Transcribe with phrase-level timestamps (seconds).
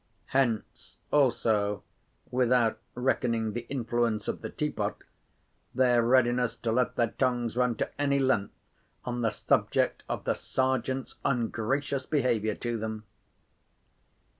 [0.33, 1.83] Hence, also
[2.31, 5.03] (without reckoning the influence of the tea pot),
[5.75, 8.55] their readiness to let their tongues run to any length
[9.05, 13.03] on the subject of the Sergeant's ungracious behaviour to them.